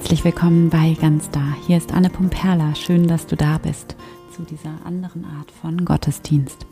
herzlich 0.00 0.24
willkommen 0.24 0.70
bei 0.70 0.96
Ganz 0.98 1.28
Da. 1.28 1.42
Hier 1.66 1.76
ist 1.76 1.92
Anne 1.92 2.08
Pumperla. 2.08 2.74
Schön, 2.74 3.06
dass 3.06 3.26
du 3.26 3.36
da 3.36 3.58
bist 3.58 3.96
zu 4.34 4.42
dieser 4.44 4.74
anderen 4.86 5.26
Art 5.26 5.50
von 5.50 5.84
Gottesdienst. 5.84 6.64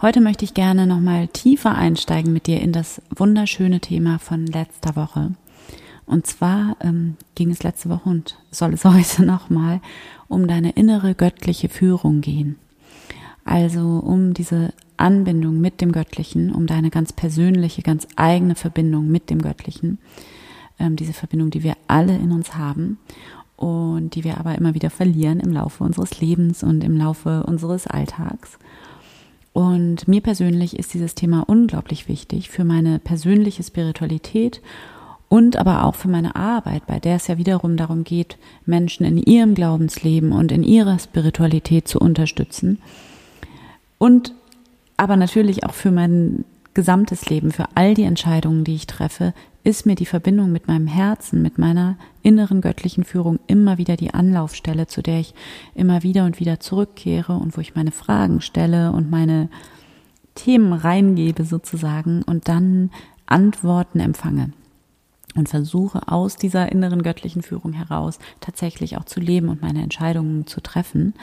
Heute 0.00 0.22
möchte 0.22 0.46
ich 0.46 0.54
gerne 0.54 0.86
nochmal 0.86 1.28
tiefer 1.28 1.74
einsteigen 1.74 2.32
mit 2.32 2.46
dir 2.46 2.62
in 2.62 2.72
das 2.72 3.02
wunderschöne 3.14 3.80
Thema 3.80 4.18
von 4.18 4.46
letzter 4.46 4.96
Woche. 4.96 5.32
Und 6.06 6.26
zwar 6.26 6.78
ähm, 6.80 7.18
ging 7.34 7.50
es 7.50 7.62
letzte 7.62 7.90
Woche 7.90 8.08
und 8.08 8.38
soll 8.50 8.72
es 8.72 8.84
heute 8.86 9.26
nochmal 9.26 9.82
um 10.28 10.48
deine 10.48 10.70
innere 10.70 11.14
göttliche 11.14 11.68
Führung 11.68 12.22
gehen. 12.22 12.56
Also 13.44 13.98
um 13.98 14.32
diese 14.32 14.72
Anbindung 14.96 15.60
mit 15.60 15.82
dem 15.82 15.92
Göttlichen, 15.92 16.52
um 16.52 16.66
deine 16.66 16.88
ganz 16.88 17.12
persönliche, 17.12 17.82
ganz 17.82 18.08
eigene 18.16 18.54
Verbindung 18.54 19.08
mit 19.08 19.28
dem 19.28 19.42
Göttlichen 19.42 19.98
ähm, 20.80 20.96
diese 20.96 21.12
Verbindung, 21.12 21.50
die 21.50 21.62
wir 21.62 21.76
alle 21.86 22.16
in 22.16 22.32
uns 22.32 22.56
haben 22.56 22.98
und 23.56 24.14
die 24.14 24.24
wir 24.24 24.38
aber 24.38 24.56
immer 24.56 24.74
wieder 24.74 24.90
verlieren 24.90 25.38
im 25.38 25.52
Laufe 25.52 25.84
unseres 25.84 26.20
Lebens 26.20 26.62
und 26.62 26.82
im 26.82 26.96
Laufe 26.96 27.44
unseres 27.44 27.86
Alltags. 27.86 28.58
Und 29.52 30.08
mir 30.08 30.20
persönlich 30.20 30.78
ist 30.78 30.94
dieses 30.94 31.14
Thema 31.14 31.42
unglaublich 31.46 32.08
wichtig 32.08 32.50
für 32.50 32.64
meine 32.64 32.98
persönliche 32.98 33.62
Spiritualität 33.62 34.62
und 35.28 35.56
aber 35.56 35.84
auch 35.84 35.94
für 35.94 36.08
meine 36.08 36.34
Arbeit, 36.36 36.86
bei 36.86 36.98
der 36.98 37.16
es 37.16 37.26
ja 37.26 37.36
wiederum 37.38 37.76
darum 37.76 38.04
geht, 38.04 38.38
Menschen 38.64 39.04
in 39.04 39.18
ihrem 39.18 39.54
Glaubensleben 39.54 40.32
und 40.32 40.50
in 40.52 40.62
ihrer 40.62 40.98
Spiritualität 40.98 41.86
zu 41.86 41.98
unterstützen. 41.98 42.78
Und 43.98 44.34
aber 44.96 45.16
natürlich 45.16 45.64
auch 45.64 45.74
für 45.74 45.90
mein 45.90 46.44
gesamtes 46.74 47.28
Leben, 47.28 47.52
für 47.52 47.66
all 47.74 47.94
die 47.94 48.04
Entscheidungen, 48.04 48.64
die 48.64 48.74
ich 48.74 48.86
treffe, 48.86 49.34
ist 49.62 49.84
mir 49.86 49.94
die 49.94 50.06
Verbindung 50.06 50.52
mit 50.52 50.68
meinem 50.68 50.86
Herzen, 50.86 51.42
mit 51.42 51.58
meiner 51.58 51.96
inneren 52.22 52.60
göttlichen 52.60 53.04
Führung 53.04 53.38
immer 53.46 53.78
wieder 53.78 53.96
die 53.96 54.14
Anlaufstelle, 54.14 54.86
zu 54.86 55.02
der 55.02 55.20
ich 55.20 55.34
immer 55.74 56.02
wieder 56.02 56.24
und 56.24 56.40
wieder 56.40 56.60
zurückkehre 56.60 57.34
und 57.34 57.56
wo 57.56 57.60
ich 57.60 57.74
meine 57.74 57.92
Fragen 57.92 58.40
stelle 58.40 58.92
und 58.92 59.10
meine 59.10 59.48
Themen 60.34 60.72
reingebe 60.72 61.44
sozusagen 61.44 62.22
und 62.22 62.48
dann 62.48 62.90
Antworten 63.26 64.00
empfange 64.00 64.52
und 65.36 65.48
versuche 65.48 66.08
aus 66.08 66.36
dieser 66.36 66.72
inneren 66.72 67.02
göttlichen 67.02 67.42
Führung 67.42 67.72
heraus 67.72 68.18
tatsächlich 68.40 68.96
auch 68.96 69.04
zu 69.04 69.20
leben 69.20 69.48
und 69.48 69.62
meine 69.62 69.82
Entscheidungen 69.82 70.46
zu 70.46 70.60
treffen. 70.60 71.14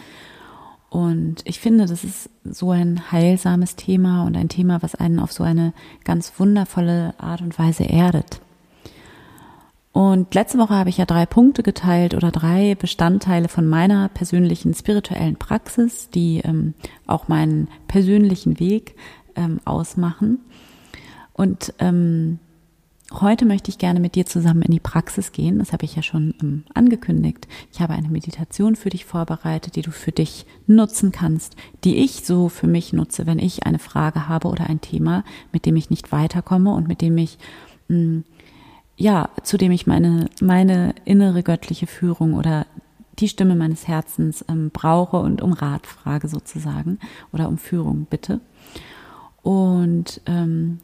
Und 0.90 1.42
ich 1.44 1.60
finde, 1.60 1.86
das 1.86 2.04
ist 2.04 2.30
so 2.44 2.72
ein 2.72 3.12
heilsames 3.12 3.76
Thema 3.76 4.24
und 4.24 4.38
ein 4.38 4.50
Thema, 4.50 4.82
was 4.82 4.96
einen 4.96 5.20
auf 5.20 5.34
so 5.34 5.44
eine 5.44 5.74
ganz 6.06 6.32
wundervolle 6.38 7.14
Art 7.18 7.42
und 7.42 7.60
Weise 7.60 7.84
erdet. 7.84 8.40
Und 9.92 10.36
letzte 10.36 10.60
Woche 10.60 10.76
habe 10.76 10.90
ich 10.90 10.98
ja 10.98 11.06
drei 11.06 11.26
Punkte 11.26 11.64
geteilt 11.64 12.14
oder 12.14 12.32
drei 12.32 12.76
Bestandteile 12.76 13.48
von 13.48 13.68
meiner 13.68 14.10
persönlichen 14.10 14.76
spirituellen 14.76 15.38
Praxis, 15.38 16.10
die 16.12 16.42
ähm, 16.44 16.76
auch 17.08 17.28
meinen 17.28 17.68
persönlichen 17.88 18.60
Weg 18.60 18.96
ähm, 19.36 19.60
ausmachen. 19.66 20.40
Und 21.34 21.74
ähm, 21.80 22.38
Heute 23.14 23.46
möchte 23.46 23.72
ich 23.72 23.78
gerne 23.78 24.02
mit 24.02 24.16
dir 24.16 24.26
zusammen 24.26 24.64
in 24.64 24.72
die 24.74 24.82
Praxis 24.82 25.32
gehen. 25.32 25.60
Das 25.60 25.72
habe 25.72 25.86
ich 25.86 25.96
ja 25.96 26.04
schon 26.04 26.34
ähm, 26.42 26.64
angekündigt. 26.74 27.48
Ich 27.72 27.80
habe 27.80 27.94
eine 27.94 28.10
Meditation 28.10 28.76
für 28.76 28.90
dich 28.90 29.06
vorbereitet, 29.06 29.78
die 29.78 29.82
du 29.82 29.92
für 29.92 30.12
dich 30.12 30.46
nutzen 30.68 31.14
kannst, 31.14 31.56
die 31.86 31.96
ich 31.98 32.26
so 32.26 32.50
für 32.50 32.68
mich 32.68 32.92
nutze, 32.92 33.26
wenn 33.26 33.40
ich 33.40 33.66
eine 33.66 33.80
Frage 33.80 34.28
habe 34.28 34.50
oder 34.50 34.70
ein 34.70 34.82
Thema, 34.82 35.24
mit 35.54 35.66
dem 35.66 35.78
ich 35.78 35.90
nicht 35.90 36.12
weiterkomme 36.12 36.74
und 36.74 36.90
mit 36.90 37.02
dem 37.02 37.18
ich 37.18 37.38
mm, 37.88 38.20
ja, 38.98 39.30
zu 39.42 39.58
dem 39.58 39.72
ich 39.72 39.88
meine 39.88 40.30
meine 40.42 40.94
innere 41.06 41.44
göttliche 41.44 41.88
Führung 41.88 42.34
oder 42.34 42.66
die 43.20 43.30
Stimme 43.30 43.56
meines 43.56 43.88
Herzens 43.88 44.44
ähm, 44.50 44.70
brauche 44.72 45.18
und 45.18 45.42
um 45.42 45.54
Rat 45.54 45.88
frage 45.88 46.28
sozusagen 46.28 47.00
oder 47.32 47.48
um 47.48 47.58
Führung 47.58 48.06
bitte. 48.10 48.42
Und 49.44 50.20
ähm, 50.26 50.80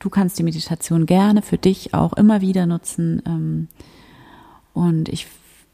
Du 0.00 0.08
kannst 0.08 0.38
die 0.38 0.42
Meditation 0.42 1.04
gerne 1.04 1.42
für 1.42 1.58
dich 1.58 1.92
auch 1.94 2.14
immer 2.14 2.40
wieder 2.40 2.64
nutzen. 2.66 3.22
Ähm, 3.26 3.68
und 4.72 5.10
ich, 5.10 5.26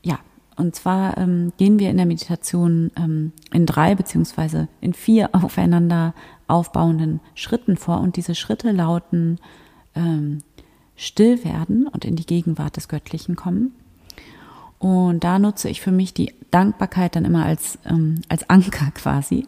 ja, 0.02 0.18
und 0.56 0.74
zwar 0.74 1.16
ähm, 1.16 1.52
gehen 1.58 1.78
wir 1.78 1.90
in 1.90 1.96
der 1.96 2.06
Meditation 2.06 2.90
ähm, 2.96 3.32
in 3.52 3.66
drei 3.66 3.94
beziehungsweise 3.94 4.68
in 4.80 4.94
vier 4.94 5.30
aufeinander 5.32 6.12
aufbauenden 6.48 7.20
Schritten 7.34 7.76
vor. 7.76 8.00
Und 8.00 8.16
diese 8.16 8.34
Schritte 8.34 8.72
lauten 8.72 9.38
still 10.94 11.42
werden 11.42 11.86
und 11.86 12.04
in 12.04 12.16
die 12.16 12.26
Gegenwart 12.26 12.76
des 12.76 12.88
Göttlichen 12.88 13.34
kommen. 13.34 13.72
Und 14.78 15.24
da 15.24 15.38
nutze 15.38 15.70
ich 15.70 15.80
für 15.80 15.90
mich 15.90 16.12
die 16.12 16.34
Dankbarkeit 16.50 17.16
dann 17.16 17.24
immer 17.24 17.46
als, 17.46 17.78
als 18.28 18.50
Anker 18.50 18.90
quasi 18.94 19.46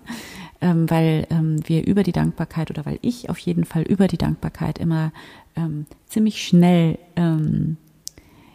ähm, 0.60 0.91
weil 0.91 1.26
ähm, 1.30 1.56
wir 1.69 1.86
über 1.86 2.02
die 2.02 2.12
Dankbarkeit 2.12 2.70
oder 2.70 2.84
weil 2.84 2.98
ich 3.02 3.30
auf 3.30 3.38
jeden 3.38 3.64
Fall 3.64 3.82
über 3.82 4.08
die 4.08 4.19
Dankbarkeit 4.19 4.78
immer 4.78 5.12
ähm, 5.56 5.86
ziemlich 6.06 6.44
schnell 6.44 6.98
ähm, 7.16 7.76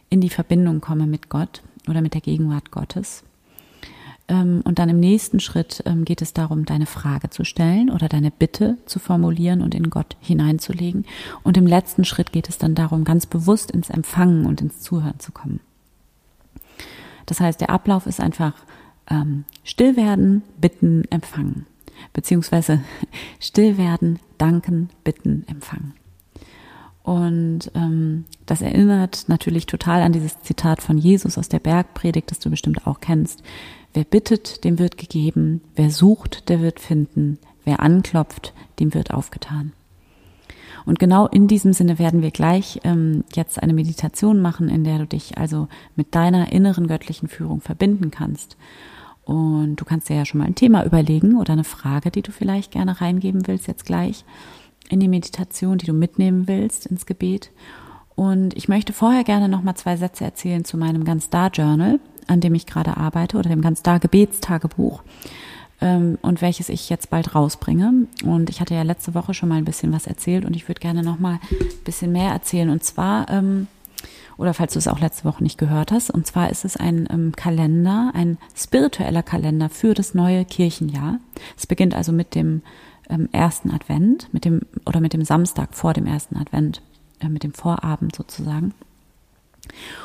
in 0.09 0.21
die 0.21 0.29
Verbindung 0.29 0.81
komme 0.81 1.07
mit 1.07 1.29
Gott 1.29 1.61
oder 1.87 2.01
mit 2.01 2.13
der 2.13 2.21
Gegenwart 2.21 2.71
Gottes. 2.71 3.23
Ähm, 4.27 4.61
und 4.65 4.79
dann 4.79 4.89
im 4.89 4.99
nächsten 4.99 5.39
Schritt 5.39 5.83
ähm, 5.85 6.05
geht 6.05 6.21
es 6.21 6.33
darum, 6.33 6.65
deine 6.65 6.85
Frage 6.85 7.29
zu 7.29 7.45
stellen 7.45 7.89
oder 7.89 8.09
deine 8.09 8.31
Bitte 8.31 8.77
zu 8.85 8.99
formulieren 8.99 9.61
und 9.61 9.73
in 9.73 9.89
Gott 9.89 10.17
hineinzulegen. 10.19 11.05
Und 11.43 11.57
im 11.57 11.67
letzten 11.67 12.05
Schritt 12.05 12.31
geht 12.31 12.49
es 12.49 12.57
dann 12.57 12.75
darum, 12.75 13.05
ganz 13.05 13.25
bewusst 13.25 13.71
ins 13.71 13.89
Empfangen 13.89 14.45
und 14.45 14.61
ins 14.61 14.81
Zuhören 14.81 15.19
zu 15.19 15.31
kommen. 15.31 15.61
Das 17.25 17.39
heißt, 17.39 17.61
der 17.61 17.69
Ablauf 17.69 18.05
ist 18.05 18.19
einfach 18.19 18.53
ähm, 19.09 19.45
still 19.63 19.95
werden, 19.95 20.43
bitten, 20.59 21.05
empfangen 21.09 21.65
beziehungsweise 22.13 22.81
still 23.39 23.77
werden, 23.77 24.19
danken, 24.37 24.89
bitten, 25.03 25.45
empfangen. 25.47 25.93
Und 27.03 27.69
ähm, 27.75 28.23
das 28.45 28.61
erinnert 28.61 29.25
natürlich 29.27 29.65
total 29.65 30.01
an 30.01 30.13
dieses 30.13 30.39
Zitat 30.41 30.81
von 30.81 30.97
Jesus 30.97 31.37
aus 31.37 31.49
der 31.49 31.59
Bergpredigt, 31.59 32.31
das 32.31 32.39
du 32.39 32.49
bestimmt 32.49 32.87
auch 32.87 33.01
kennst. 33.01 33.43
Wer 33.93 34.05
bittet, 34.05 34.63
dem 34.63 34.79
wird 34.79 34.97
gegeben, 34.97 35.61
wer 35.75 35.91
sucht, 35.91 36.47
der 36.49 36.61
wird 36.61 36.79
finden, 36.79 37.39
wer 37.65 37.81
anklopft, 37.81 38.53
dem 38.79 38.93
wird 38.93 39.13
aufgetan. 39.13 39.73
Und 40.85 40.99
genau 40.99 41.27
in 41.27 41.47
diesem 41.47 41.73
Sinne 41.73 41.99
werden 41.99 42.21
wir 42.21 42.31
gleich 42.31 42.79
ähm, 42.83 43.23
jetzt 43.33 43.61
eine 43.61 43.73
Meditation 43.73 44.41
machen, 44.41 44.69
in 44.69 44.83
der 44.83 44.99
du 44.99 45.07
dich 45.07 45.37
also 45.37 45.67
mit 45.95 46.15
deiner 46.15 46.51
inneren 46.51 46.87
göttlichen 46.87 47.27
Führung 47.27 47.61
verbinden 47.61 48.11
kannst 48.11 48.57
und 49.25 49.77
du 49.77 49.85
kannst 49.85 50.09
dir 50.09 50.15
ja 50.15 50.25
schon 50.25 50.39
mal 50.39 50.47
ein 50.47 50.55
Thema 50.55 50.85
überlegen 50.85 51.37
oder 51.37 51.53
eine 51.53 51.63
Frage, 51.63 52.11
die 52.11 52.21
du 52.21 52.31
vielleicht 52.31 52.71
gerne 52.71 52.99
reingeben 52.99 53.47
willst 53.47 53.67
jetzt 53.67 53.85
gleich 53.85 54.25
in 54.89 54.99
die 54.99 55.07
Meditation, 55.07 55.77
die 55.77 55.85
du 55.85 55.93
mitnehmen 55.93 56.47
willst 56.47 56.85
ins 56.85 57.05
Gebet. 57.05 57.51
Und 58.15 58.55
ich 58.55 58.67
möchte 58.67 58.93
vorher 58.93 59.23
gerne 59.23 59.49
noch 59.49 59.63
mal 59.63 59.75
zwei 59.75 59.97
Sätze 59.97 60.23
erzählen 60.23 60.65
zu 60.65 60.77
meinem 60.77 61.03
Ganz 61.03 61.29
Da 61.29 61.47
Journal, 61.47 61.99
an 62.27 62.41
dem 62.41 62.53
ich 62.53 62.65
gerade 62.65 62.97
arbeite 62.97 63.37
oder 63.37 63.49
dem 63.49 63.61
Ganz 63.61 63.81
Da 63.81 63.97
Gebetstagebuch 63.97 65.01
ähm, 65.81 66.17
und 66.21 66.41
welches 66.41 66.69
ich 66.69 66.89
jetzt 66.89 67.09
bald 67.09 67.33
rausbringe. 67.33 68.07
Und 68.23 68.49
ich 68.49 68.61
hatte 68.61 68.75
ja 68.75 68.83
letzte 68.83 69.15
Woche 69.15 69.33
schon 69.33 69.49
mal 69.49 69.55
ein 69.55 69.65
bisschen 69.65 69.91
was 69.91 70.05
erzählt 70.05 70.45
und 70.45 70.55
ich 70.55 70.67
würde 70.67 70.81
gerne 70.81 71.01
noch 71.01 71.19
mal 71.19 71.39
ein 71.49 71.83
bisschen 71.83 72.11
mehr 72.11 72.31
erzählen. 72.31 72.69
Und 72.69 72.83
zwar 72.83 73.29
ähm, 73.29 73.67
oder 74.43 74.53
falls 74.53 74.73
du 74.73 74.79
es 74.79 74.89
auch 74.89 74.99
letzte 74.99 75.23
Woche 75.23 75.41
nicht 75.41 75.57
gehört 75.57 75.93
hast. 75.93 76.11
Und 76.11 76.27
zwar 76.27 76.49
ist 76.49 76.65
es 76.65 76.75
ein 76.75 77.07
ähm, 77.09 77.31
Kalender, 77.33 78.11
ein 78.13 78.37
spiritueller 78.53 79.23
Kalender 79.23 79.69
für 79.69 79.93
das 79.93 80.13
neue 80.13 80.43
Kirchenjahr. 80.43 81.19
Es 81.57 81.65
beginnt 81.65 81.95
also 81.95 82.11
mit 82.11 82.35
dem 82.35 82.61
ähm, 83.09 83.29
ersten 83.31 83.71
Advent, 83.71 84.27
mit 84.33 84.43
dem 84.43 84.63
oder 84.85 84.99
mit 84.99 85.13
dem 85.13 85.23
Samstag 85.23 85.73
vor 85.73 85.93
dem 85.93 86.05
ersten 86.05 86.35
Advent, 86.35 86.81
äh, 87.21 87.29
mit 87.29 87.43
dem 87.43 87.53
Vorabend 87.53 88.17
sozusagen. 88.17 88.73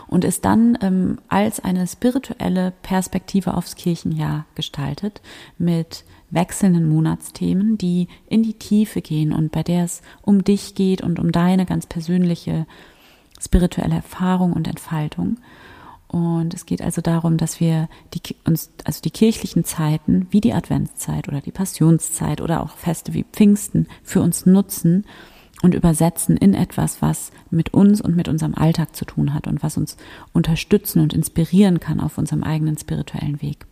Und 0.07 0.25
ist 0.25 0.45
dann 0.45 0.79
ähm, 0.83 1.19
als 1.27 1.59
eine 1.59 1.85
spirituelle 1.89 2.73
Perspektive 2.83 3.55
aufs 3.55 3.75
Kirchenjahr 3.75 4.45
gestaltet 4.55 5.21
mit 5.59 6.05
wechselnden 6.31 6.89
Monatsthemen, 6.89 7.77
die 7.77 8.07
in 8.29 8.45
die 8.45 8.55
Tiefe 8.55 9.03
gehen 9.03 9.33
und 9.33 9.51
bei 9.51 9.65
der 9.65 9.83
es 9.83 10.01
um 10.23 10.45
dich 10.45 10.77
geht 10.77 11.03
und 11.03 11.19
um 11.19 11.33
deine 11.33 11.67
ganz 11.67 11.87
persönliche 11.87 12.67
spirituelle 13.41 13.97
Erfahrung 13.97 14.53
und 14.53 14.69
Entfaltung. 14.69 15.39
Und 16.09 16.55
es 16.55 16.65
geht 16.65 16.81
also 16.81 17.03
darum, 17.03 17.37
dass 17.37 17.61
wir 17.61 17.89
die, 18.15 18.35
uns, 18.47 18.71
also 18.85 19.03
die 19.03 19.11
kirchlichen 19.11 19.65
Zeiten 19.65 20.27
wie 20.31 20.41
die 20.41 20.55
Adventszeit 20.55 21.29
oder 21.29 21.43
die 21.43 21.53
Passionszeit 21.53 22.41
oder 22.41 22.63
auch 22.63 22.71
Feste 22.77 23.13
wie 23.13 23.25
Pfingsten 23.25 23.87
für 24.03 24.23
uns 24.23 24.47
nutzen 24.47 25.05
und 25.61 25.75
übersetzen 25.75 26.37
in 26.37 26.55
etwas, 26.55 27.03
was 27.03 27.31
mit 27.51 27.75
uns 27.75 28.01
und 28.01 28.17
mit 28.17 28.29
unserem 28.29 28.55
Alltag 28.55 28.97
zu 28.97 29.05
tun 29.05 29.35
hat 29.35 29.47
und 29.47 29.63
was 29.63 29.77
uns 29.77 29.99
unterstützen 30.33 31.03
und 31.03 31.13
inspirieren 31.13 31.79
kann 31.79 32.01
auf 32.01 32.17
unserem 32.17 32.43
eigenen 32.43 32.79
spirituellen 32.79 33.43
Weg. 33.43 33.67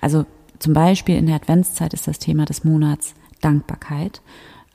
Also 0.00 0.26
zum 0.60 0.74
Beispiel 0.74 1.16
in 1.16 1.26
der 1.26 1.36
Adventszeit 1.36 1.92
ist 1.92 2.06
das 2.06 2.18
Thema 2.18 2.44
des 2.44 2.62
Monats 2.62 3.14
Dankbarkeit 3.40 4.20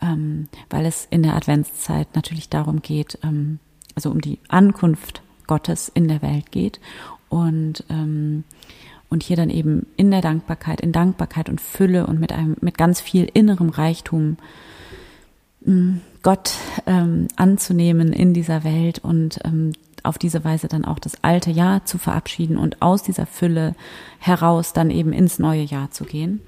ähm, 0.01 0.47
weil 0.69 0.85
es 0.85 1.07
in 1.09 1.23
der 1.23 1.35
Adventszeit 1.35 2.15
natürlich 2.15 2.49
darum 2.49 2.81
geht, 2.81 3.19
ähm, 3.23 3.59
also 3.95 4.11
um 4.11 4.21
die 4.21 4.39
Ankunft 4.47 5.21
Gottes 5.47 5.89
in 5.89 6.07
der 6.07 6.21
Welt 6.21 6.51
geht 6.51 6.79
und 7.29 7.83
ähm, 7.89 8.43
und 9.09 9.23
hier 9.23 9.37
dann 9.37 9.49
eben 9.49 9.85
in 9.97 10.11
der 10.11 10.21
Dankbarkeit, 10.21 10.81
in 10.81 10.91
Dankbarkeit 10.91 11.47
und 11.47 11.61
Fülle 11.61 12.07
und 12.07 12.19
mit 12.19 12.31
einem 12.33 12.57
mit 12.61 12.77
ganz 12.77 12.99
viel 12.99 13.29
innerem 13.33 13.69
Reichtum 13.69 14.37
mm, 15.63 15.97
Gott 16.23 16.53
ähm, 16.87 17.27
anzunehmen 17.35 18.11
in 18.11 18.33
dieser 18.33 18.63
Welt 18.63 18.99
und 18.99 19.39
ähm, 19.45 19.73
auf 20.03 20.17
diese 20.17 20.43
Weise 20.43 20.67
dann 20.67 20.85
auch 20.85 20.99
das 20.99 21.23
alte 21.23 21.51
Jahr 21.51 21.85
zu 21.85 21.97
verabschieden 21.97 22.57
und 22.57 22.81
aus 22.81 23.03
dieser 23.03 23.25
Fülle 23.25 23.75
heraus 24.19 24.73
dann 24.73 24.89
eben 24.89 25.13
ins 25.13 25.39
neue 25.39 25.63
Jahr 25.63 25.91
zu 25.91 26.03
gehen. 26.03 26.41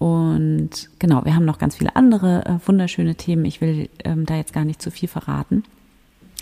Und 0.00 0.88
genau, 0.98 1.26
wir 1.26 1.34
haben 1.34 1.44
noch 1.44 1.58
ganz 1.58 1.76
viele 1.76 1.94
andere 1.94 2.46
äh, 2.46 2.66
wunderschöne 2.66 3.16
Themen. 3.16 3.44
Ich 3.44 3.60
will 3.60 3.90
ähm, 4.02 4.24
da 4.24 4.34
jetzt 4.34 4.54
gar 4.54 4.64
nicht 4.64 4.80
zu 4.80 4.90
viel 4.90 5.10
verraten. 5.10 5.62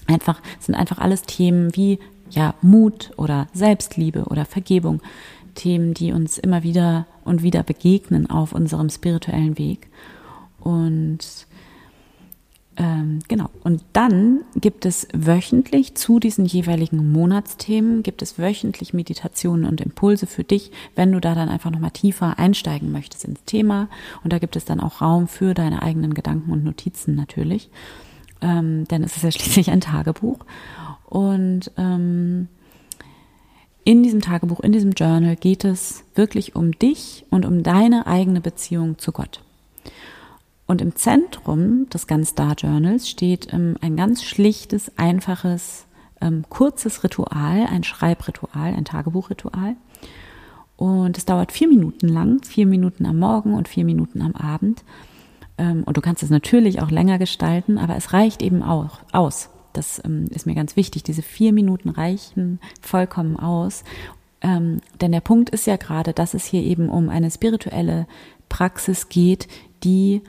Einfach, 0.07 0.41
sind 0.61 0.77
einfach 0.77 0.99
alles 0.99 1.23
Themen 1.23 1.75
wie 1.75 1.99
ja 2.31 2.55
Mut 2.63 3.11
oder 3.17 3.49
Selbstliebe 3.53 4.27
oder 4.27 4.45
Vergebung. 4.45 5.03
Themen, 5.57 5.93
die 5.93 6.13
uns 6.13 6.39
immer 6.39 6.63
wieder 6.63 7.09
und 7.25 7.43
wieder 7.43 7.65
begegnen 7.65 8.31
auf 8.31 8.53
unserem 8.53 8.91
spirituellen 8.91 9.59
Weg. 9.59 9.89
Und 10.61 11.48
genau. 13.27 13.51
Und 13.65 13.85
dann 13.93 14.43
gibt 14.55 14.87
es 14.87 15.09
wöchentlich 15.13 15.97
zu 15.97 16.21
diesen 16.21 16.45
jeweiligen 16.45 17.11
Monatsthemen, 17.11 18.05
gibt 18.05 18.23
es 18.23 18.39
wöchentlich 18.39 18.95
Meditationen 18.95 19.65
und 19.65 19.81
Impulse 19.81 20.29
für 20.29 20.45
dich, 20.45 20.71
wenn 20.95 21.11
du 21.11 21.21
da 21.21 21.35
dann 21.35 21.49
einfach 21.49 21.73
nochmal 21.73 21.91
tiefer 21.91 22.39
einsteigen 22.39 22.93
möchtest 22.93 23.25
ins 23.25 23.43
Thema. 23.45 23.89
Und 24.23 24.33
da 24.33 24.39
gibt 24.39 24.55
es 24.55 24.65
dann 24.65 24.79
auch 24.79 25.01
Raum 25.01 25.27
für 25.27 25.55
deine 25.55 25.83
eigenen 25.83 26.15
Gedanken 26.15 26.53
und 26.53 26.63
Notizen 26.63 27.17
natürlich. 27.17 27.69
Ähm, 28.41 28.87
denn 28.87 29.03
es 29.03 29.17
ist 29.17 29.25
ja 29.25 29.33
schließlich 29.33 29.71
ein 29.71 29.81
Tagebuch. 29.81 30.39
Und 31.05 31.73
ähm, 31.77 32.47
in 33.83 34.05
diesem 34.05 34.21
Tagebuch, 34.21 34.61
in 34.61 34.71
diesem 34.71 34.93
Journal 34.93 35.35
geht 35.35 35.65
es 35.65 36.05
wirklich 36.15 36.55
um 36.55 36.79
dich 36.79 37.25
und 37.31 37.45
um 37.45 37.65
deine 37.65 38.07
eigene 38.07 38.41
Beziehung 38.41 38.99
zu 38.99 39.11
Gott. 39.11 39.43
Und 40.69 40.83
im 40.83 40.95
Zentrum 40.95 41.89
des 41.89 42.07
Gunstar 42.07 42.55
Journals 42.55 43.09
steht 43.09 43.53
ähm, 43.55 43.77
ein 43.81 43.97
ganz 43.97 44.23
schlichtes, 44.23 44.93
einfaches, 44.99 45.87
ähm, 46.21 46.45
kurzes 46.51 47.03
Ritual, 47.03 47.67
ein 47.67 47.85
Schreibritual, 47.85 48.75
ein 48.75 48.85
Tagebuchritual. 48.85 49.77
Und 50.77 51.17
es 51.17 51.25
dauert 51.25 51.53
vier 51.53 51.69
Minuten 51.69 52.09
lang, 52.09 52.45
vier 52.45 52.67
Minuten 52.67 53.07
am 53.07 53.19
Morgen 53.19 53.55
und 53.55 53.67
vier 53.67 53.87
Minuten 53.87 54.21
am 54.21 54.35
Abend. 54.35 54.85
Ähm, 55.57 55.85
und 55.85 55.97
du 55.97 56.03
kannst 56.03 56.23
es 56.23 56.29
natürlich 56.29 56.83
auch 56.83 56.91
länger 56.91 57.19
gestalten, 57.19 57.79
aber 57.79 57.97
es 57.97 58.13
reicht 58.13 58.43
eben 58.43 58.63
auch 58.63 59.01
aus. 59.11 59.49
Das 59.73 60.03
ähm, 60.05 60.27
ist 60.29 60.45
mir 60.45 60.55
ganz 60.55 60.77
wichtig. 60.77 61.03
Diese 61.03 61.23
vier 61.23 61.55
Minuten 61.55 61.89
reichen 61.89 62.61
vollkommen 62.83 63.39
aus. 63.39 63.85
Ähm, 64.43 64.83
denn 65.01 65.13
der 65.13 65.23
Punkt 65.23 65.49
ist 65.49 65.67
ja 65.67 65.77
gerade, 65.77 66.13
dass 66.13 66.35
es 66.35 66.45
hier 66.45 66.63
eben 66.63 66.91
um 66.91 67.09
eine 67.09 67.31
spirituelle 67.31 68.07
Praxis 68.51 69.09
geht, 69.09 69.49
die 69.83 70.23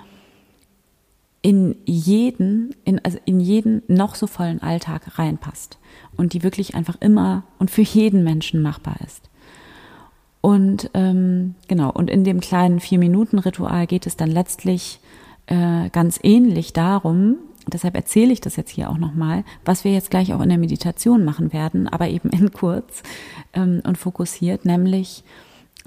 in 1.42 1.76
jeden, 1.86 2.76
in, 2.84 3.04
also 3.04 3.18
in 3.26 3.40
jeden 3.40 3.82
noch 3.88 4.16
so 4.16 4.28
vollen 4.28 4.62
Alltag 4.62 5.18
reinpasst 5.18 5.78
und 6.18 6.34
die 6.34 6.44
wirklich 6.44 6.76
einfach 6.76 6.98
immer 7.00 7.44
und 7.60 7.72
für 7.72 7.82
jeden 7.82 8.24
Menschen 8.24 8.62
machbar 8.62 8.98
ist. 9.06 9.30
Und 10.42 10.90
ähm, 10.94 11.56
genau, 11.68 11.92
und 11.92 12.10
in 12.10 12.24
dem 12.24 12.40
kleinen 12.40 12.80
Vier-Minuten-Ritual 12.80 13.88
geht 13.88 14.08
es 14.08 14.16
dann 14.16 14.32
letztlich 14.32 15.00
äh, 15.48 15.90
ganz 15.90 16.20
ähnlich 16.24 16.74
darum, 16.74 17.38
deshalb 17.68 17.96
erzähle 17.96 18.34
ich 18.34 18.42
das 18.42 18.56
jetzt 18.56 18.72
hier 18.72 18.90
auch 18.90 18.98
nochmal, 18.98 19.44
was 19.66 19.84
wir 19.84 19.92
jetzt 19.92 20.12
gleich 20.12 20.34
auch 20.34 20.42
in 20.42 20.50
der 20.50 20.58
Meditation 20.58 21.26
machen 21.26 21.54
werden, 21.54 21.88
aber 21.88 22.08
eben 22.08 22.30
in 22.30 22.52
kurz 22.52 23.04
ähm, 23.54 23.82
und 23.86 23.98
fokussiert, 23.98 24.66
nämlich 24.66 25.24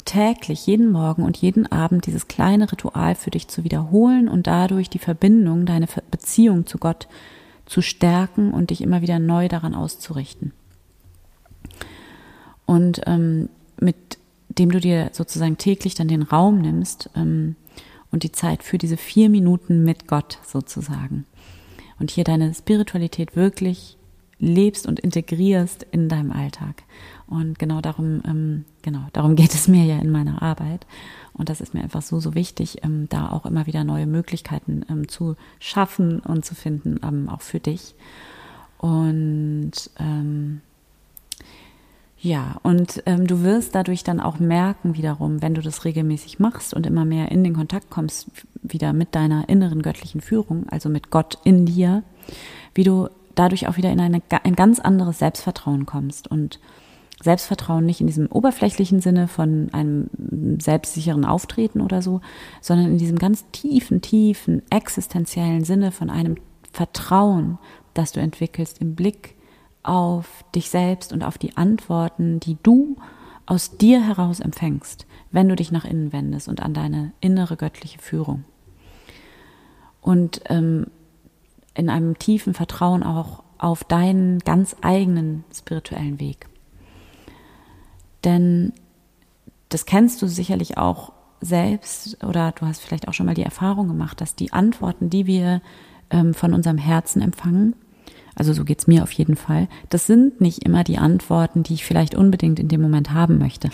täglich, 0.05 0.67
jeden 0.67 0.91
Morgen 0.91 1.23
und 1.23 1.37
jeden 1.37 1.71
Abend 1.71 2.07
dieses 2.07 2.29
kleine 2.29 2.71
Ritual 2.71 3.15
für 3.15 3.31
dich 3.31 3.49
zu 3.49 3.65
wiederholen 3.65 4.29
und 4.29 4.47
dadurch 4.47 4.91
die 4.91 4.99
Verbindung, 4.99 5.67
deine 5.67 5.87
Beziehung 6.11 6.67
zu 6.67 6.79
Gott 6.79 7.09
zu 7.67 7.83
stärken 7.83 8.53
und 8.53 8.71
dich 8.71 8.81
immer 8.81 9.03
wieder 9.03 9.19
neu 9.19 9.49
daran 9.49 9.75
auszurichten. 9.75 10.53
Und 12.67 13.03
ähm, 13.07 13.49
mit 13.81 13.97
dem 14.49 14.71
du 14.71 14.81
dir 14.81 15.11
sozusagen 15.13 15.59
täglich 15.59 15.95
dann 15.95 16.09
den 16.09 16.23
Raum 16.23 16.61
nimmst 16.61 17.11
ähm, 17.17 17.57
und 18.11 18.23
die 18.23 18.33
Zeit 18.33 18.63
für 18.63 18.79
diese 18.79 18.97
vier 18.97 19.29
Minuten 19.29 19.85
mit 19.85 20.07
Gott 20.07 20.39
sozusagen. 20.47 21.27
Und 21.99 22.11
hier 22.11 22.25
deine 22.25 22.53
Spiritualität 22.53 23.37
wirklich 23.37 23.97
lebst 24.39 24.87
und 24.87 25.01
integrierst 25.01 25.87
in 25.93 26.09
deinem 26.09 26.33
Alltag. 26.33 26.83
Und 27.33 27.59
genau 27.59 27.81
darum, 27.81 28.23
ähm, 28.27 28.65
genau, 28.83 29.01
darum 29.15 29.37
geht 29.37 29.55
es 29.55 29.67
mir 29.67 29.85
ja 29.85 29.99
in 29.99 30.11
meiner 30.11 30.43
Arbeit. 30.43 30.87
Und 31.33 31.49
das 31.49 31.63
ist 31.63 31.73
mir 31.73 31.83
einfach 31.83 32.03
so, 32.03 32.21
so 32.21 32.35
wichtig, 32.35 32.85
ähm, 32.85 33.09
da 33.09 33.31
auch 33.31 33.47
immer 33.47 33.67
wieder 33.67 33.85
neue 33.85 34.07
Möglichkeiten 34.07 34.85
ähm, 34.91 35.09
zu 35.09 35.37
schaffen 35.59 36.21
und 36.21 36.45
zu 36.45 36.55
finden, 36.55 37.01
ähm, 37.03 37.31
auch 37.31 37.41
für 37.41 37.59
dich. 37.59 37.95
Und 38.77 39.73
ähm, 39.99 40.61
ja, 42.19 42.57
und 42.63 43.03
ähm, 43.07 43.27
du 43.27 43.43
wirst 43.43 43.75
dadurch 43.75 44.05
dann 44.05 44.21
auch 44.21 44.39
merken 44.39 44.95
wiederum, 44.95 45.41
wenn 45.41 45.55
du 45.55 45.63
das 45.63 45.87
regelmäßig 45.87 46.39
machst 46.39 46.75
und 46.75 46.87
immer 46.87 47.07
mehr 47.07 47.33
in 47.33 47.43
den 47.45 47.55
Kontakt 47.55 47.89
kommst, 47.89 48.29
wieder 48.63 48.93
mit 48.93 49.15
deiner 49.15 49.49
inneren 49.49 49.81
göttlichen 49.81 50.21
Führung, 50.21 50.69
also 50.69 50.91
mit 50.91 51.11
Gott 51.11 51.39
in 51.45 51.65
dir, 51.65 52.03
wie 52.75 52.85
du 52.85 53.09
dadurch 53.35 53.69
auch 53.69 53.79
wieder 53.79 53.91
in 53.91 54.01
eine, 54.01 54.21
ein 54.45 54.55
ganz 54.55 54.79
anderes 54.81 55.19
Selbstvertrauen 55.19 55.87
kommst 55.87 56.29
und 56.29 56.61
Selbstvertrauen 57.23 57.87
nicht 57.87 58.01
in 58.01 58.07
diesem 58.07 58.27
oberflächlichen 58.27 59.01
Sinne 59.01 59.29
von 59.29 59.71
einem 59.73 60.11
selbstsicheren 60.61 61.25
Auftreten 61.25 61.81
oder 61.81 62.03
so, 62.03 62.21
sondern 62.61 62.89
in 62.89 62.99
diesem 62.99 63.19
ganz 63.19 63.45
tiefen, 63.53 64.03
tiefen, 64.03 64.63
existenziellen 64.71 65.65
Sinne 65.65 65.93
von 65.93 66.11
einem 66.11 66.37
Vertrauen, 66.73 67.59
das 67.95 68.13
du 68.13 68.21
entwickelst 68.21 68.81
im 68.81 68.95
Blick 68.95 69.37
auf 69.83 70.45
dich 70.55 70.71
selbst 70.71 71.13
und 71.13 71.23
auf 71.23 71.39
die 71.39 71.57
Antworten, 71.57 72.41
die 72.41 72.57
du 72.63 72.97
aus 73.47 73.77
dir 73.77 74.07
heraus 74.07 74.41
empfängst, 74.41 75.07
wenn 75.31 75.49
du 75.49 75.57
dich 75.57 75.73
nach 75.73 75.85
innen 75.85 76.13
wendest 76.13 76.49
und 76.49 76.63
an 76.63 76.75
deine 76.75 77.13
innere 77.21 77.57
göttliche 77.57 77.99
Führung. 77.99 78.45
Und 80.01 80.41
ähm, 80.47 80.87
in 81.75 81.89
einem 81.89 82.19
tiefen 82.19 82.55
Vertrauen 82.55 83.03
auch 83.03 83.43
auf 83.59 83.85
deinen 83.85 84.41
ganz 84.41 84.77
eigenen 84.83 85.45
spirituellen 85.53 86.19
Weg. 86.19 86.49
Denn 88.25 88.73
das 89.69 89.87
kennst 89.87 90.23
du 90.23 90.27
sicherlich 90.27 90.79
auch 90.79 91.13
selbst 91.41 92.23
oder 92.25 92.53
du 92.53 92.67
hast 92.67 92.81
vielleicht 92.81 93.09
auch 93.09 93.15
schon 93.15 93.27
mal 93.27 93.35
die 93.35 93.43
Erfahrung 93.43 93.89
gemacht, 93.89 94.21
dass 94.21 94.37
die 94.37 94.53
Antworten, 94.53 95.11
die 95.11 95.27
wir 95.27 95.61
ähm, 96.11 96.35
von 96.35 96.55
unserem 96.55 96.79
Herzen 96.79 97.21
empfangen, 97.21 97.75
also 98.35 98.53
so 98.53 98.65
geht's 98.65 98.87
mir 98.87 99.03
auf 99.03 99.13
jeden 99.13 99.37
Fall, 99.37 99.69
das 99.89 100.07
sind 100.07 100.41
nicht 100.41 100.65
immer 100.65 100.85
die 100.85 100.99
Antworten, 100.99 101.63
die 101.63 101.75
ich 101.75 101.85
vielleicht 101.85 102.15
unbedingt 102.15 102.59
in 102.59 102.69
dem 102.69 102.81
Moment 102.81 103.13
haben 103.13 103.39
möchte. 103.39 103.71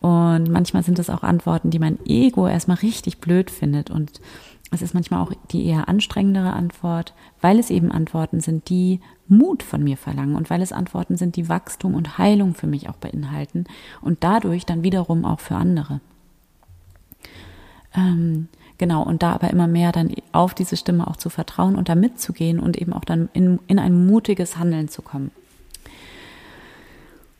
Und 0.00 0.50
manchmal 0.50 0.82
sind 0.82 0.98
es 0.98 1.10
auch 1.10 1.22
Antworten, 1.22 1.70
die 1.70 1.78
mein 1.78 1.98
Ego 2.06 2.46
erstmal 2.46 2.76
richtig 2.78 3.18
blöd 3.18 3.50
findet. 3.50 3.90
Und 3.90 4.20
es 4.70 4.82
ist 4.82 4.94
manchmal 4.94 5.20
auch 5.20 5.32
die 5.50 5.66
eher 5.66 5.88
anstrengendere 5.88 6.52
Antwort, 6.52 7.14
weil 7.40 7.58
es 7.58 7.70
eben 7.70 7.92
Antworten 7.92 8.40
sind, 8.40 8.68
die 8.68 9.00
Mut 9.28 9.62
von 9.62 9.82
mir 9.82 9.96
verlangen 9.96 10.36
und 10.36 10.50
weil 10.50 10.62
es 10.62 10.72
Antworten 10.72 11.16
sind, 11.16 11.36
die 11.36 11.48
Wachstum 11.48 11.94
und 11.94 12.18
Heilung 12.18 12.54
für 12.54 12.66
mich 12.66 12.88
auch 12.88 12.96
beinhalten 12.96 13.64
und 14.00 14.24
dadurch 14.24 14.66
dann 14.66 14.82
wiederum 14.82 15.24
auch 15.24 15.40
für 15.40 15.56
andere. 15.56 16.00
Ähm, 17.94 18.48
genau, 18.78 19.02
und 19.02 19.22
da 19.22 19.32
aber 19.32 19.50
immer 19.50 19.66
mehr 19.66 19.92
dann 19.92 20.12
auf 20.32 20.54
diese 20.54 20.76
Stimme 20.76 21.06
auch 21.06 21.16
zu 21.16 21.30
vertrauen 21.30 21.76
und 21.76 21.88
da 21.88 21.94
mitzugehen 21.94 22.60
und 22.60 22.76
eben 22.76 22.92
auch 22.92 23.04
dann 23.04 23.28
in, 23.32 23.58
in 23.68 23.78
ein 23.78 24.06
mutiges 24.06 24.58
Handeln 24.58 24.88
zu 24.88 25.02
kommen. 25.02 25.30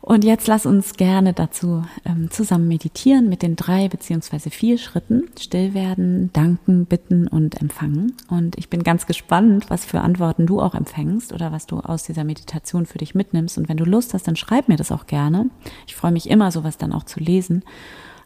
Und 0.06 0.22
jetzt 0.22 0.46
lass 0.46 0.66
uns 0.66 0.94
gerne 0.94 1.32
dazu 1.32 1.84
ähm, 2.04 2.30
zusammen 2.30 2.68
meditieren 2.68 3.28
mit 3.28 3.42
den 3.42 3.56
drei 3.56 3.88
beziehungsweise 3.88 4.50
vier 4.50 4.78
Schritten. 4.78 5.24
Still 5.36 5.74
werden, 5.74 6.32
danken, 6.32 6.86
bitten 6.86 7.26
und 7.26 7.60
empfangen. 7.60 8.12
Und 8.28 8.56
ich 8.56 8.70
bin 8.70 8.84
ganz 8.84 9.06
gespannt, 9.06 9.68
was 9.68 9.84
für 9.84 10.02
Antworten 10.02 10.46
du 10.46 10.60
auch 10.60 10.76
empfängst 10.76 11.32
oder 11.32 11.50
was 11.50 11.66
du 11.66 11.80
aus 11.80 12.04
dieser 12.04 12.22
Meditation 12.22 12.86
für 12.86 12.98
dich 12.98 13.16
mitnimmst. 13.16 13.58
Und 13.58 13.68
wenn 13.68 13.78
du 13.78 13.84
Lust 13.84 14.14
hast, 14.14 14.28
dann 14.28 14.36
schreib 14.36 14.68
mir 14.68 14.76
das 14.76 14.92
auch 14.92 15.08
gerne. 15.08 15.50
Ich 15.88 15.96
freue 15.96 16.12
mich 16.12 16.30
immer, 16.30 16.52
sowas 16.52 16.78
dann 16.78 16.92
auch 16.92 17.02
zu 17.02 17.18
lesen. 17.18 17.64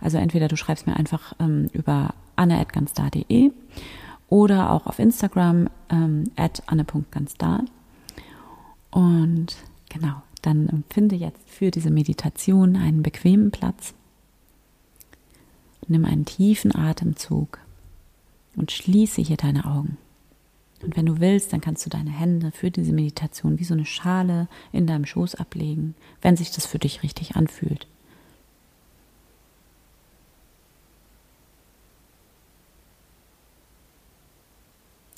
Also 0.03 0.19
entweder 0.19 0.49
du 0.49 0.57
schreibst 0.57 0.87
mir 0.87 0.97
einfach 0.97 1.33
ähm, 1.41 1.71
über 1.73 2.13
anne.ganstar.de 2.37 3.53
oder 4.29 4.71
auch 4.71 4.87
auf 4.87 4.99
Instagram 4.99 5.71
ähm, 5.89 6.25
at 6.37 6.63
anne.ganstar. 6.67 7.65
Und 8.91 9.57
genau, 9.89 10.21
dann 10.43 10.85
finde 10.91 11.17
jetzt 11.17 11.49
für 11.49 11.71
diese 11.71 11.91
Meditation 11.91 12.77
einen 12.77 13.03
bequemen 13.03 13.51
Platz. 13.51 13.95
Nimm 15.89 16.05
einen 16.05 16.25
tiefen 16.25 16.75
Atemzug 16.75 17.59
und 18.57 18.71
schließe 18.71 19.23
hier 19.23 19.37
deine 19.37 19.65
Augen. 19.65 19.99
Und 20.83 20.97
wenn 20.97 21.07
du 21.07 21.21
willst, 21.21 21.53
dann 21.53 21.61
kannst 21.61 21.85
du 21.85 21.91
deine 21.91 22.11
Hände 22.11 22.53
für 22.53 22.71
diese 22.71 22.93
Meditation 22.93 23.59
wie 23.59 23.65
so 23.65 23.75
eine 23.75 23.85
Schale 23.85 24.49
in 24.73 24.87
deinem 24.87 25.05
Schoß 25.05 25.35
ablegen, 25.35 25.95
wenn 26.23 26.37
sich 26.37 26.51
das 26.53 26.67
für 26.67 26.79
dich 26.79 27.03
richtig 27.03 27.37
anfühlt. 27.37 27.87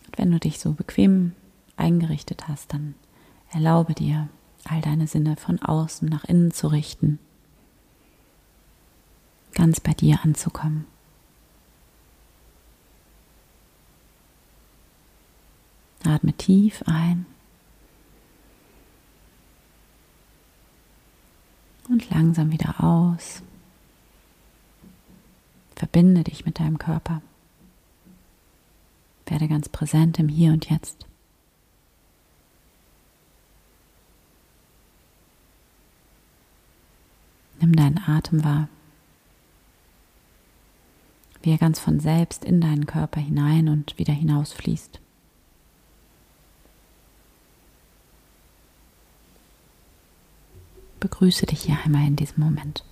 Und 0.06 0.18
wenn 0.18 0.32
du 0.32 0.40
dich 0.40 0.58
so 0.58 0.72
bequem 0.72 1.32
eingerichtet 1.76 2.48
hast, 2.48 2.72
dann 2.72 2.94
erlaube 3.50 3.94
dir, 3.94 4.28
all 4.64 4.80
deine 4.80 5.06
Sinne 5.06 5.36
von 5.36 5.60
außen 5.60 6.08
nach 6.08 6.24
innen 6.24 6.50
zu 6.52 6.68
richten, 6.68 7.18
ganz 9.54 9.80
bei 9.80 9.92
dir 9.92 10.20
anzukommen. 10.22 10.86
Atme 16.04 16.32
tief 16.32 16.82
ein 16.86 17.26
und 21.88 22.10
langsam 22.10 22.50
wieder 22.50 22.82
aus. 22.82 23.42
Verbinde 25.76 26.24
dich 26.24 26.44
mit 26.44 26.58
deinem 26.58 26.78
Körper. 26.78 27.22
Werde 29.26 29.48
ganz 29.48 29.68
präsent 29.68 30.18
im 30.18 30.28
Hier 30.28 30.52
und 30.52 30.68
Jetzt. 30.68 31.06
Nimm 37.62 37.74
deinen 37.74 37.98
Atem 38.06 38.44
wahr, 38.44 38.68
wie 41.42 41.50
er 41.52 41.58
ganz 41.58 41.80
von 41.80 41.98
selbst 41.98 42.44
in 42.44 42.60
deinen 42.60 42.86
Körper 42.86 43.20
hinein 43.20 43.68
und 43.68 43.98
wieder 43.98 44.12
hinausfließt. 44.12 45.00
begrüße 51.02 51.46
dich 51.46 51.62
hier 51.62 51.78
einmal 51.84 52.06
in 52.06 52.16
diesem 52.16 52.42
Moment. 52.42 52.84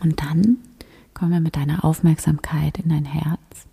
Und 0.00 0.22
dann 0.22 0.56
kommen 1.12 1.32
wir 1.32 1.40
mit 1.40 1.56
deiner 1.56 1.84
Aufmerksamkeit 1.84 2.78
in 2.78 2.88
dein 2.88 3.04
Herz, 3.04 3.66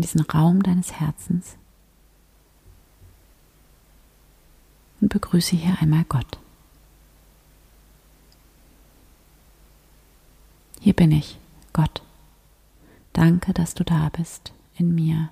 in 0.00 0.02
diesen 0.02 0.22
Raum 0.22 0.62
deines 0.62 0.92
Herzens 0.98 1.58
und 5.02 5.12
begrüße 5.12 5.56
hier 5.56 5.76
einmal 5.78 6.04
Gott. 6.04 6.38
Hier 10.80 10.94
bin 10.94 11.12
ich, 11.12 11.36
Gott. 11.74 12.02
Danke, 13.12 13.52
dass 13.52 13.74
du 13.74 13.84
da 13.84 14.08
bist, 14.08 14.54
in 14.76 14.94
mir 14.94 15.28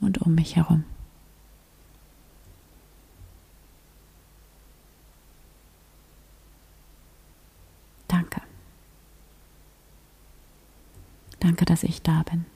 und 0.00 0.22
um 0.22 0.34
mich 0.34 0.56
herum. 0.56 0.84
Danke. 8.08 8.40
Danke, 11.40 11.66
dass 11.66 11.82
ich 11.82 12.00
da 12.00 12.22
bin. 12.22 12.46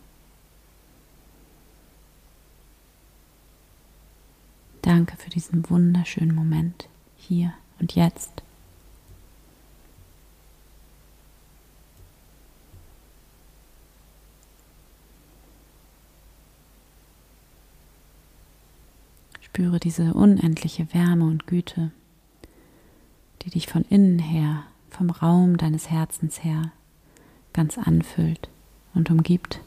Danke 5.06 5.22
für 5.22 5.30
diesen 5.30 5.70
wunderschönen 5.70 6.34
Moment 6.34 6.88
hier 7.16 7.52
und 7.78 7.94
jetzt. 7.94 8.42
Spüre 19.40 19.78
diese 19.78 20.12
unendliche 20.12 20.92
Wärme 20.92 21.26
und 21.26 21.46
Güte, 21.46 21.92
die 23.42 23.50
dich 23.50 23.68
von 23.68 23.84
innen 23.88 24.18
her, 24.18 24.64
vom 24.90 25.10
Raum 25.10 25.56
deines 25.56 25.88
Herzens 25.88 26.42
her, 26.42 26.72
ganz 27.52 27.78
anfüllt 27.78 28.48
und 28.92 29.08
umgibt. 29.08 29.60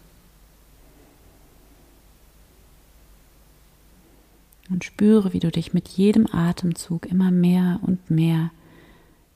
Und 4.69 4.83
spüre, 4.83 5.33
wie 5.33 5.39
du 5.39 5.49
dich 5.51 5.73
mit 5.73 5.87
jedem 5.87 6.27
Atemzug 6.31 7.05
immer 7.07 7.31
mehr 7.31 7.79
und 7.81 8.11
mehr 8.11 8.51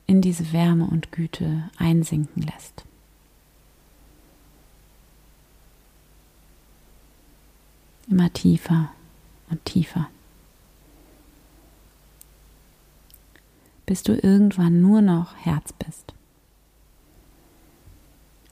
in 0.06 0.20
diese 0.20 0.52
Wärme 0.52 0.86
und 0.86 1.12
Güte 1.12 1.70
einsinken 1.76 2.42
lässt. 2.42 2.84
Immer 8.08 8.32
tiefer 8.32 8.90
und 9.50 9.64
tiefer. 9.64 10.08
bis 13.86 14.02
du 14.02 14.14
irgendwann 14.14 14.80
nur 14.80 15.02
noch 15.02 15.34
Herz 15.36 15.72
bist. 15.72 16.14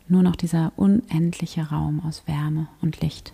Nur 0.09 0.23
noch 0.23 0.37
dieser 0.37 0.73
unendliche 0.77 1.71
Raum 1.71 2.05
aus 2.05 2.27
Wärme 2.27 2.69
und 2.81 3.01
Licht. 3.01 3.33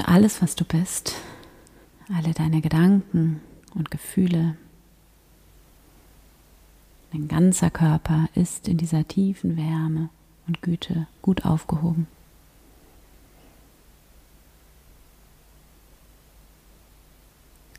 Und 0.00 0.08
alles, 0.08 0.40
was 0.40 0.56
du 0.56 0.64
bist, 0.64 1.14
alle 2.10 2.32
deine 2.32 2.62
Gedanken 2.62 3.42
und 3.74 3.90
Gefühle, 3.90 4.56
dein 7.12 7.28
ganzer 7.28 7.68
Körper 7.70 8.30
ist 8.34 8.66
in 8.66 8.78
dieser 8.78 9.06
tiefen 9.06 9.58
Wärme 9.58 10.08
und 10.46 10.62
Güte 10.62 11.06
gut 11.20 11.44
aufgehoben. 11.44 12.06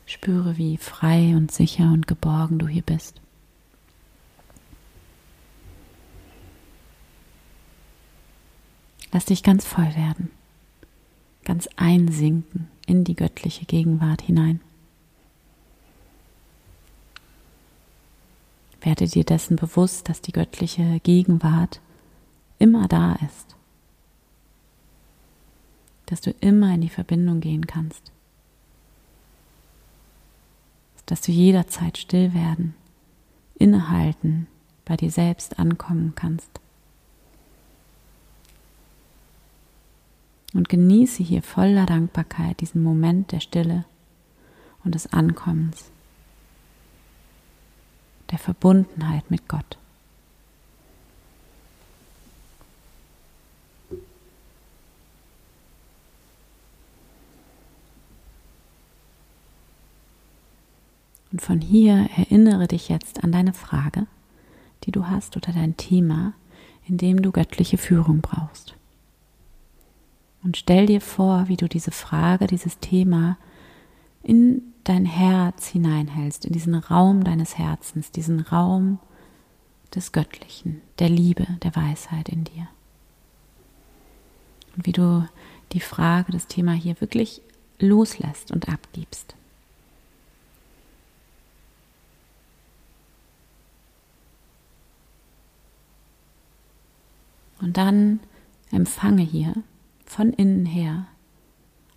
Spüre, 0.06 0.56
wie 0.56 0.76
frei 0.76 1.34
und 1.34 1.50
sicher 1.50 1.90
und 1.92 2.06
geborgen 2.06 2.60
du 2.60 2.68
hier 2.68 2.82
bist. 2.82 3.20
Lass 9.10 9.24
dich 9.24 9.42
ganz 9.42 9.66
voll 9.66 9.96
werden, 9.96 10.30
ganz 11.44 11.68
einsinken 11.76 12.68
in 12.86 13.04
die 13.04 13.14
göttliche 13.14 13.64
Gegenwart 13.64 14.22
hinein. 14.22 14.60
Werde 18.80 19.06
dir 19.06 19.24
dessen 19.24 19.56
bewusst, 19.56 20.08
dass 20.08 20.20
die 20.20 20.32
göttliche 20.32 21.00
Gegenwart 21.00 21.80
immer 22.58 22.88
da 22.88 23.14
ist, 23.26 23.56
dass 26.06 26.20
du 26.20 26.32
immer 26.40 26.74
in 26.74 26.80
die 26.80 26.88
Verbindung 26.88 27.40
gehen 27.40 27.66
kannst 27.66 28.12
dass 31.12 31.20
du 31.20 31.30
jederzeit 31.30 31.98
still 31.98 32.32
werden, 32.32 32.74
innehalten, 33.54 34.46
bei 34.86 34.96
dir 34.96 35.10
selbst 35.10 35.58
ankommen 35.58 36.14
kannst. 36.14 36.61
Und 40.54 40.68
genieße 40.68 41.22
hier 41.22 41.42
voller 41.42 41.86
Dankbarkeit 41.86 42.60
diesen 42.60 42.82
Moment 42.82 43.32
der 43.32 43.40
Stille 43.40 43.84
und 44.84 44.94
des 44.94 45.12
Ankommens, 45.12 45.90
der 48.30 48.38
Verbundenheit 48.38 49.30
mit 49.30 49.48
Gott. 49.48 49.78
Und 61.32 61.40
von 61.40 61.62
hier 61.62 62.10
erinnere 62.14 62.68
dich 62.68 62.90
jetzt 62.90 63.24
an 63.24 63.32
deine 63.32 63.54
Frage, 63.54 64.06
die 64.84 64.92
du 64.92 65.06
hast 65.06 65.34
oder 65.34 65.50
dein 65.50 65.78
Thema, 65.78 66.34
in 66.86 66.98
dem 66.98 67.22
du 67.22 67.32
göttliche 67.32 67.78
Führung 67.78 68.20
brauchst. 68.20 68.76
Und 70.42 70.56
stell 70.56 70.86
dir 70.86 71.00
vor, 71.00 71.48
wie 71.48 71.56
du 71.56 71.68
diese 71.68 71.92
Frage, 71.92 72.46
dieses 72.46 72.78
Thema 72.78 73.38
in 74.22 74.62
dein 74.84 75.06
Herz 75.06 75.68
hineinhältst, 75.68 76.44
in 76.44 76.52
diesen 76.52 76.74
Raum 76.74 77.22
deines 77.24 77.58
Herzens, 77.58 78.10
diesen 78.10 78.40
Raum 78.40 78.98
des 79.94 80.12
Göttlichen, 80.12 80.80
der 80.98 81.08
Liebe, 81.08 81.46
der 81.62 81.76
Weisheit 81.76 82.28
in 82.28 82.44
dir. 82.44 82.68
Und 84.76 84.86
wie 84.86 84.92
du 84.92 85.28
die 85.72 85.80
Frage, 85.80 86.32
das 86.32 86.46
Thema 86.46 86.72
hier 86.72 87.00
wirklich 87.00 87.40
loslässt 87.78 88.50
und 88.50 88.68
abgibst. 88.68 89.34
Und 97.60 97.76
dann 97.76 98.18
empfange 98.72 99.22
hier 99.22 99.54
von 100.12 100.32
innen 100.32 100.66
her 100.66 101.06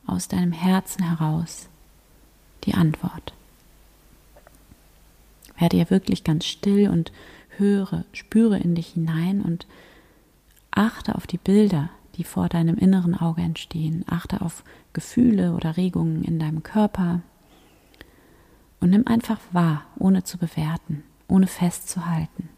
aus 0.08 0.28
deinem 0.28 0.54
Herzen 0.54 1.04
heraus 1.04 1.68
die 2.64 2.74
Antwort. 2.74 3.34
Werde 5.58 5.78
ihr 5.78 5.90
wirklich 5.90 6.24
ganz 6.24 6.46
still 6.46 6.90
und 6.90 7.12
höre, 7.58 8.06
spüre 8.14 8.58
in 8.58 8.76
dich 8.76 8.88
hinein 8.88 9.42
und 9.42 9.68
achte 10.72 11.16
auf 11.16 11.28
die 11.28 11.38
Bilder, 11.38 11.90
die 12.16 12.24
vor 12.24 12.48
deinem 12.50 12.78
inneren 12.78 13.16
Auge 13.16 13.42
entstehen. 13.42 14.06
Achte 14.08 14.42
auf 14.42 14.64
Gefühle 14.94 15.54
oder 15.54 15.78
Regungen 15.78 16.24
in 16.24 16.40
deinem 16.40 16.64
Körper 16.64 17.22
und 18.80 18.92
nimm 18.92 19.08
einfach 19.08 19.40
wahr, 19.52 19.86
ohne 19.98 20.24
zu 20.24 20.38
bewerten, 20.38 21.04
ohne 21.28 21.48
festzuhalten. 21.48 22.50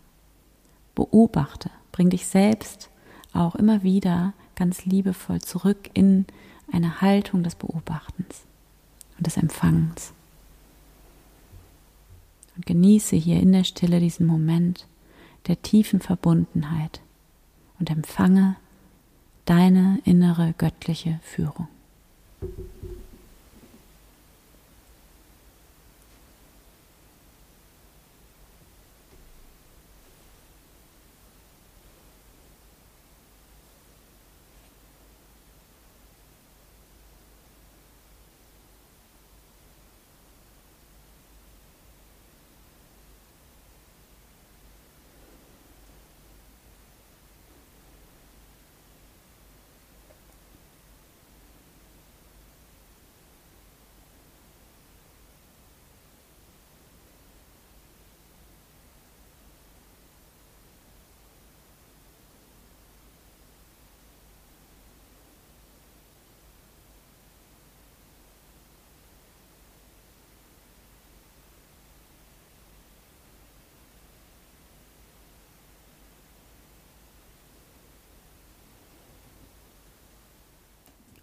Beobachte, 0.93 1.71
bring 1.91 2.09
dich 2.09 2.27
selbst 2.27 2.89
auch 3.33 3.55
immer 3.55 3.83
wieder 3.83 4.33
ganz 4.57 4.85
liebevoll 4.85 5.41
zurück 5.41 5.89
in 5.93 6.25
eine 6.71 6.99
Haltung 6.99 7.43
des 7.43 7.55
Beobachtens 7.55 8.43
und 9.17 9.25
des 9.25 9.37
Empfangens. 9.37 10.11
Und 12.57 12.65
genieße 12.65 13.15
hier 13.15 13.39
in 13.39 13.53
der 13.53 13.63
Stille 13.63 14.01
diesen 14.01 14.25
Moment 14.25 14.87
der 15.47 15.61
tiefen 15.61 16.01
Verbundenheit 16.01 16.99
und 17.79 17.89
empfange 17.89 18.57
deine 19.45 20.01
innere 20.03 20.53
göttliche 20.57 21.19
Führung. 21.23 21.67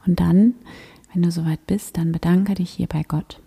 Und 0.07 0.21
dann, 0.21 0.55
wenn 1.13 1.23
du 1.23 1.31
soweit 1.31 1.67
bist, 1.67 1.97
dann 1.97 2.13
bedanke 2.13 2.55
dich 2.55 2.71
hier 2.71 2.87
bei 2.87 3.03
Gott 3.03 3.41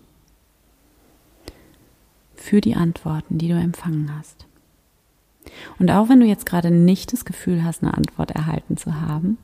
für 2.35 2.61
die 2.61 2.75
Antworten, 2.75 3.37
die 3.37 3.47
du 3.47 3.55
empfangen 3.55 4.15
hast. 4.17 4.45
Und 5.79 5.89
auch 5.91 6.09
wenn 6.09 6.19
du 6.19 6.25
jetzt 6.25 6.45
gerade 6.45 6.71
nicht 6.71 7.13
das 7.13 7.25
Gefühl 7.25 7.63
hast, 7.63 7.83
eine 7.83 7.93
Antwort 7.93 8.31
erhalten 8.31 8.77
zu 8.77 9.01
haben, 9.01 9.37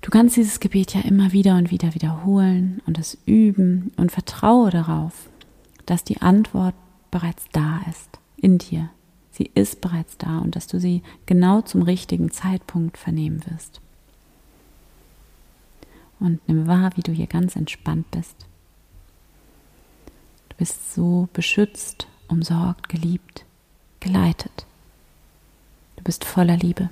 du 0.00 0.10
kannst 0.10 0.36
dieses 0.36 0.60
Gebet 0.60 0.94
ja 0.94 1.02
immer 1.02 1.32
wieder 1.32 1.56
und 1.56 1.70
wieder 1.70 1.94
wiederholen 1.94 2.82
und 2.86 2.98
es 2.98 3.18
üben 3.26 3.92
und 3.96 4.12
vertraue 4.12 4.70
darauf, 4.70 5.28
dass 5.84 6.04
die 6.04 6.20
Antwort 6.20 6.74
bereits 7.10 7.44
da 7.52 7.80
ist, 7.90 8.18
in 8.36 8.58
dir. 8.58 8.90
Sie 9.30 9.50
ist 9.54 9.80
bereits 9.80 10.16
da 10.18 10.38
und 10.38 10.56
dass 10.56 10.66
du 10.66 10.80
sie 10.80 11.02
genau 11.26 11.60
zum 11.60 11.82
richtigen 11.82 12.30
Zeitpunkt 12.30 12.96
vernehmen 12.96 13.42
wirst 13.46 13.80
und 16.20 16.46
nimm 16.48 16.66
wahr, 16.66 16.90
wie 16.96 17.02
du 17.02 17.12
hier 17.12 17.26
ganz 17.26 17.56
entspannt 17.56 18.10
bist. 18.10 18.46
Du 20.48 20.56
bist 20.56 20.94
so 20.94 21.28
beschützt, 21.32 22.06
umsorgt, 22.28 22.88
geliebt, 22.88 23.44
geleitet. 24.00 24.66
Du 25.96 26.04
bist 26.04 26.24
voller 26.24 26.56
Liebe. 26.56 26.90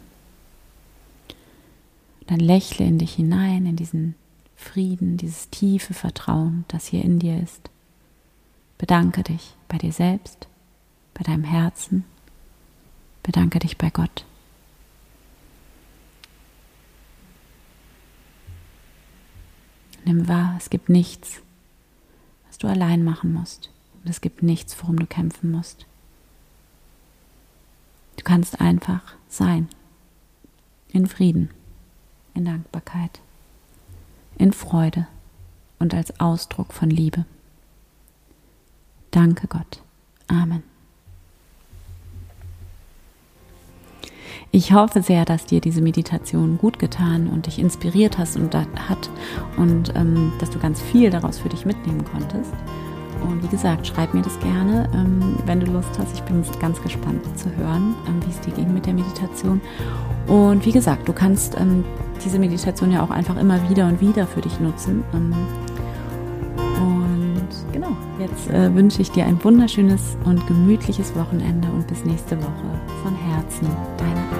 Dann 2.26 2.40
lächle 2.40 2.86
in 2.86 2.98
dich 2.98 3.14
hinein, 3.14 3.66
in 3.66 3.76
diesen 3.76 4.14
Frieden, 4.56 5.16
dieses 5.16 5.50
tiefe 5.50 5.94
Vertrauen, 5.94 6.64
das 6.68 6.86
hier 6.86 7.04
in 7.04 7.18
dir 7.18 7.40
ist. 7.40 7.70
Bedanke 8.78 9.22
dich 9.22 9.54
bei 9.68 9.78
dir 9.78 9.92
selbst, 9.92 10.48
bei 11.12 11.22
deinem 11.22 11.44
Herzen. 11.44 12.04
Bedanke 13.22 13.58
dich 13.58 13.78
bei 13.78 13.90
Gott. 13.90 14.24
Nimm 20.04 20.28
wahr, 20.28 20.54
es 20.58 20.70
gibt 20.70 20.88
nichts, 20.88 21.40
was 22.46 22.58
du 22.58 22.66
allein 22.66 23.04
machen 23.04 23.32
musst. 23.32 23.70
Und 24.02 24.10
es 24.10 24.20
gibt 24.20 24.42
nichts, 24.42 24.76
worum 24.80 24.98
du 24.98 25.06
kämpfen 25.06 25.50
musst. 25.50 25.86
Du 28.16 28.24
kannst 28.24 28.60
einfach 28.60 29.14
sein. 29.28 29.68
In 30.92 31.06
Frieden, 31.06 31.50
in 32.34 32.44
Dankbarkeit, 32.44 33.20
in 34.38 34.52
Freude 34.52 35.08
und 35.78 35.94
als 35.94 36.20
Ausdruck 36.20 36.72
von 36.72 36.90
Liebe. 36.90 37.24
Danke 39.10 39.48
Gott. 39.48 39.82
Amen. 40.28 40.73
Ich 44.54 44.72
hoffe 44.72 45.02
sehr, 45.02 45.24
dass 45.24 45.46
dir 45.46 45.60
diese 45.60 45.82
Meditation 45.82 46.58
gut 46.58 46.78
getan 46.78 47.26
und 47.26 47.46
dich 47.46 47.58
inspiriert 47.58 48.18
hast 48.18 48.36
und 48.36 48.54
hat 48.54 49.10
und 49.56 49.92
ähm, 49.96 50.32
dass 50.38 50.48
du 50.50 50.60
ganz 50.60 50.80
viel 50.80 51.10
daraus 51.10 51.40
für 51.40 51.48
dich 51.48 51.66
mitnehmen 51.66 52.04
konntest. 52.04 52.52
Und 53.20 53.42
wie 53.42 53.48
gesagt, 53.48 53.84
schreib 53.84 54.14
mir 54.14 54.22
das 54.22 54.38
gerne, 54.38 54.88
ähm, 54.94 55.38
wenn 55.44 55.58
du 55.58 55.66
Lust 55.66 55.98
hast. 55.98 56.14
Ich 56.14 56.22
bin 56.22 56.44
ganz 56.60 56.80
gespannt 56.80 57.22
zu 57.36 57.50
hören, 57.56 57.96
ähm, 58.06 58.20
wie 58.24 58.30
es 58.30 58.40
dir 58.42 58.52
ging 58.52 58.72
mit 58.72 58.86
der 58.86 58.94
Meditation. 58.94 59.60
Und 60.28 60.64
wie 60.64 60.70
gesagt, 60.70 61.08
du 61.08 61.12
kannst 61.12 61.58
ähm, 61.58 61.84
diese 62.24 62.38
Meditation 62.38 62.92
ja 62.92 63.02
auch 63.02 63.10
einfach 63.10 63.36
immer 63.36 63.68
wieder 63.68 63.88
und 63.88 64.00
wieder 64.00 64.24
für 64.24 64.40
dich 64.40 64.60
nutzen. 64.60 65.02
Ähm, 65.14 65.34
und 66.80 67.72
genau, 67.72 67.90
jetzt 68.20 68.48
äh, 68.50 68.72
wünsche 68.72 69.02
ich 69.02 69.10
dir 69.10 69.26
ein 69.26 69.42
wunderschönes 69.42 70.16
und 70.24 70.46
gemütliches 70.46 71.12
Wochenende 71.16 71.66
und 71.72 71.88
bis 71.88 72.04
nächste 72.04 72.36
Woche 72.38 72.80
von 73.02 73.16
Herzen, 73.16 73.68
deine. 73.98 74.33